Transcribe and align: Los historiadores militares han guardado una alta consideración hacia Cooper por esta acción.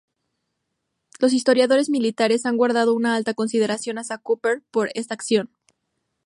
Los 1.19 1.31
historiadores 1.31 1.87
militares 1.87 2.47
han 2.47 2.57
guardado 2.57 2.95
una 2.95 3.13
alta 3.13 3.35
consideración 3.35 3.99
hacia 3.99 4.17
Cooper 4.17 4.63
por 4.71 4.89
esta 4.95 5.13
acción. 5.13 5.51